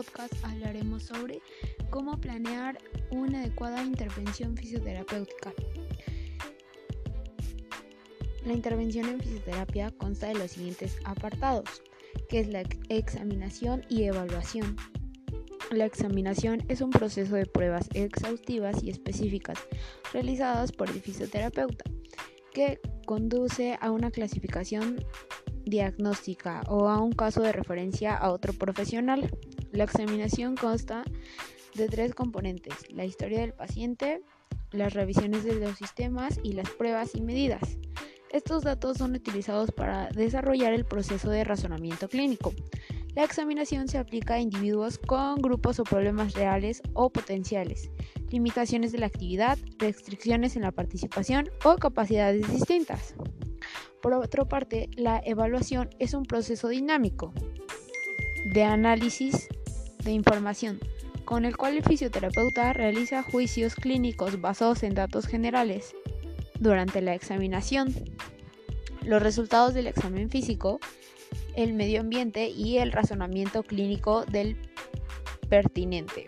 [0.00, 1.42] podcast hablaremos sobre
[1.90, 2.78] cómo planear
[3.10, 5.52] una adecuada intervención fisioterapéutica.
[8.46, 11.82] La intervención en fisioterapia consta de los siguientes apartados,
[12.30, 14.74] que es la examinación y evaluación.
[15.70, 19.58] La examinación es un proceso de pruebas exhaustivas y específicas
[20.14, 21.84] realizadas por el fisioterapeuta
[22.54, 24.96] que conduce a una clasificación
[25.70, 29.30] diagnóstica o a un caso de referencia a otro profesional.
[29.72, 31.04] La examinación consta
[31.74, 34.22] de tres componentes, la historia del paciente,
[34.72, 37.78] las revisiones de los sistemas y las pruebas y medidas.
[38.32, 42.52] Estos datos son utilizados para desarrollar el proceso de razonamiento clínico.
[43.14, 47.90] La examinación se aplica a individuos con grupos o problemas reales o potenciales,
[48.30, 53.14] limitaciones de la actividad, restricciones en la participación o capacidades distintas.
[54.00, 57.32] Por otra parte, la evaluación es un proceso dinámico
[58.52, 59.48] de análisis
[60.02, 60.78] de información,
[61.24, 65.94] con el cual el fisioterapeuta realiza juicios clínicos basados en datos generales
[66.58, 67.94] durante la examinación.
[69.02, 70.80] Los resultados del examen físico,
[71.56, 74.56] el medio ambiente y el razonamiento clínico del
[75.48, 76.26] pertinente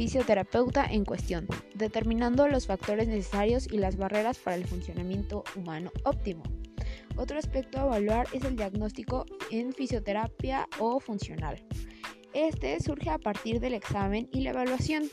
[0.00, 6.42] fisioterapeuta en cuestión, determinando los factores necesarios y las barreras para el funcionamiento humano óptimo.
[7.16, 11.62] Otro aspecto a evaluar es el diagnóstico en fisioterapia o funcional.
[12.32, 15.04] Este surge a partir del examen y la evaluación.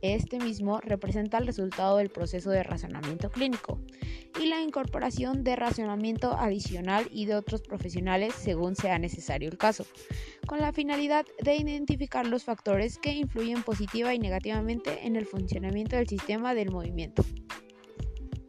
[0.00, 3.78] Este mismo representa el resultado del proceso de razonamiento clínico
[4.40, 9.86] y la incorporación de razonamiento adicional y de otros profesionales según sea necesario el caso,
[10.46, 15.96] con la finalidad de identificar los factores que influyen positiva y negativamente en el funcionamiento
[15.96, 17.22] del sistema del movimiento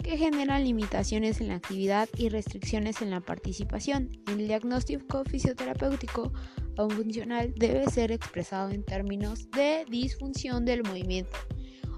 [0.04, 4.10] que generan limitaciones en la actividad y restricciones en la participación.
[4.28, 6.34] El diagnóstico fisioterapéutico
[6.78, 11.38] o funcional debe ser expresado en términos de disfunción del movimiento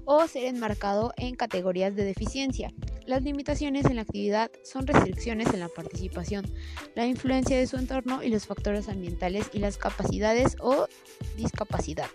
[0.04, 2.72] o ser enmarcado en categorías de deficiencia.
[3.06, 6.46] Las limitaciones en la actividad son restricciones en la participación,
[6.94, 10.86] la influencia de su entorno y los factores ambientales y las capacidades o
[11.36, 12.08] discapacidad.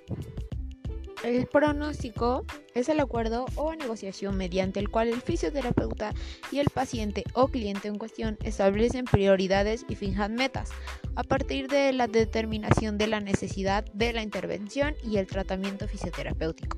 [1.23, 6.15] El pronóstico es el acuerdo o negociación mediante el cual el fisioterapeuta
[6.51, 10.71] y el paciente o cliente en cuestión establecen prioridades y fijan metas.
[11.15, 16.77] A partir de la determinación de la necesidad de la intervención y el tratamiento fisioterapéutico,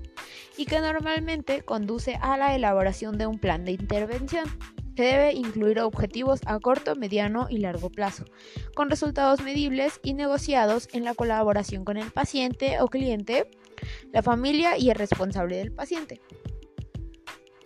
[0.57, 4.49] y que normalmente conduce a la elaboración de un plan de intervención
[4.95, 8.25] que debe incluir objetivos a corto, mediano y largo plazo,
[8.75, 13.49] con resultados medibles y negociados en la colaboración con el paciente o cliente
[14.11, 16.21] la familia y el responsable del paciente.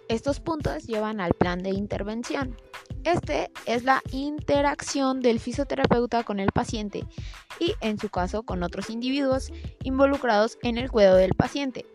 [0.10, 2.56] Estos puntos llevan al plan de intervención.
[3.04, 7.04] Este es la interacción del fisioterapeuta con el paciente
[7.60, 9.52] y, en su caso, con otros individuos
[9.84, 11.86] involucrados en el cuidado del paciente,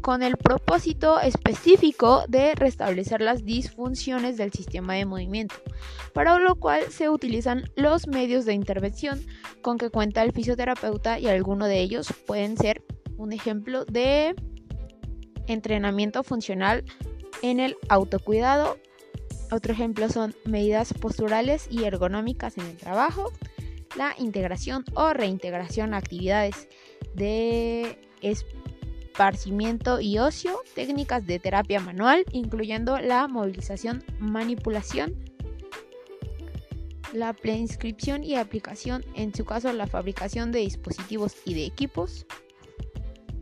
[0.00, 5.54] con el propósito específico de restablecer las disfunciones del sistema de movimiento,
[6.12, 9.24] para lo cual se utilizan los medios de intervención
[9.62, 12.82] con que cuenta el fisioterapeuta y algunos de ellos pueden ser
[13.16, 14.34] un ejemplo de
[15.46, 16.84] entrenamiento funcional
[17.42, 18.78] en el autocuidado.
[19.50, 23.30] Otro ejemplo son medidas posturales y ergonómicas en el trabajo,
[23.96, 26.68] la integración o reintegración a actividades
[27.14, 35.14] de esparcimiento y ocio, técnicas de terapia manual, incluyendo la movilización, manipulación,
[37.12, 42.26] la preinscripción y aplicación, en su caso la fabricación de dispositivos y de equipos,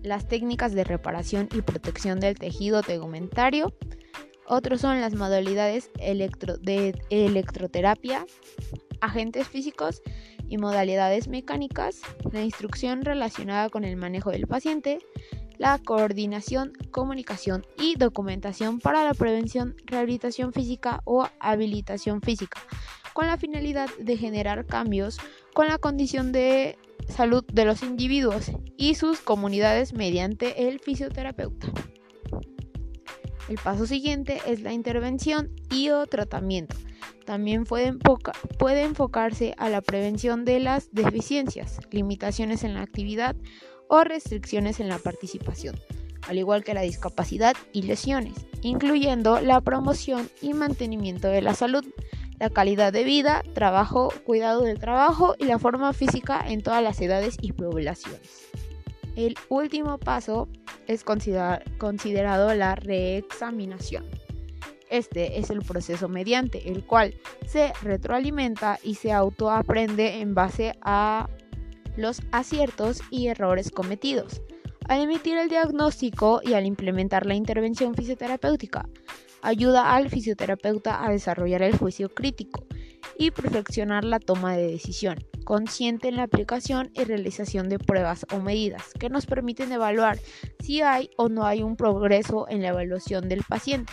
[0.02, 3.72] las técnicas de reparación y protección del tejido tegumentario.
[4.46, 8.26] Otros son las modalidades de electroterapia,
[9.00, 10.02] agentes físicos
[10.48, 12.00] y modalidades mecánicas,
[12.32, 14.98] la instrucción relacionada con el manejo del paciente,
[15.58, 22.60] la coordinación, comunicación y documentación para la prevención, rehabilitación física o habilitación física,
[23.12, 25.18] con la finalidad de generar cambios
[25.54, 26.76] con la condición de
[27.08, 31.68] salud de los individuos y sus comunidades mediante el fisioterapeuta.
[33.48, 36.76] El paso siguiente es la intervención y o tratamiento.
[37.24, 37.94] También puede,
[38.58, 43.36] puede enfocarse a la prevención de las deficiencias, limitaciones en la actividad
[43.88, 45.78] o restricciones en la participación,
[46.28, 51.84] al igual que la discapacidad y lesiones, incluyendo la promoción y mantenimiento de la salud
[52.42, 57.00] la calidad de vida, trabajo, cuidado del trabajo y la forma física en todas las
[57.00, 58.48] edades y poblaciones.
[59.14, 60.48] El último paso
[60.88, 64.06] es considerado la reexaminación.
[64.90, 67.14] Este es el proceso mediante el cual
[67.46, 71.28] se retroalimenta y se autoaprende en base a
[71.96, 74.42] los aciertos y errores cometidos,
[74.88, 78.88] al emitir el diagnóstico y al implementar la intervención fisioterapéutica.
[79.42, 82.64] Ayuda al fisioterapeuta a desarrollar el juicio crítico
[83.18, 88.38] y perfeccionar la toma de decisión, consciente en la aplicación y realización de pruebas o
[88.38, 90.18] medidas que nos permiten evaluar
[90.60, 93.92] si hay o no hay un progreso en la evaluación del paciente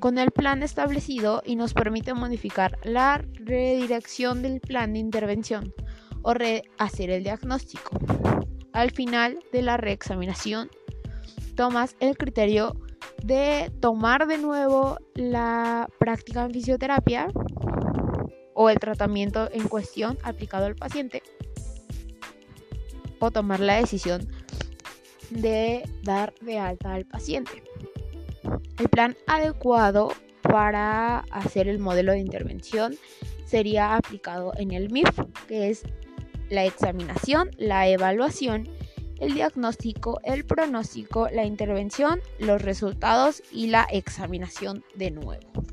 [0.00, 5.74] con el plan establecido y nos permite modificar la redirección del plan de intervención
[6.22, 7.98] o rehacer el diagnóstico.
[8.72, 10.70] Al final de la reexaminación,
[11.54, 12.76] tomas el criterio
[13.24, 17.28] de tomar de nuevo la práctica en fisioterapia
[18.54, 21.22] o el tratamiento en cuestión aplicado al paciente
[23.18, 24.26] o tomar la decisión
[25.30, 27.62] de dar de alta al paciente.
[28.78, 30.12] El plan adecuado
[30.42, 32.96] para hacer el modelo de intervención
[33.44, 35.10] sería aplicado en el MIF,
[35.46, 35.82] que es
[36.48, 38.68] la examinación, la evaluación,
[39.20, 45.64] el diagnóstico, el pronóstico, la intervención, los resultados y la examinación de nuevo.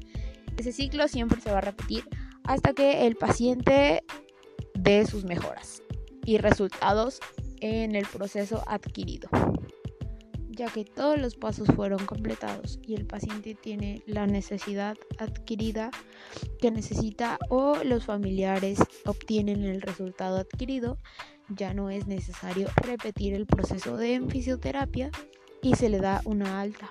[0.57, 2.03] Ese ciclo siempre se va a repetir
[2.44, 4.03] hasta que el paciente
[4.73, 5.81] dé sus mejoras
[6.25, 7.19] y resultados
[7.61, 9.29] en el proceso adquirido
[10.57, 15.91] ya que todos los pasos fueron completados y el paciente tiene la necesidad adquirida
[16.59, 20.97] que necesita o los familiares obtienen el resultado adquirido,
[21.49, 25.11] ya no es necesario repetir el proceso de fisioterapia
[25.61, 26.89] y se le da una alta.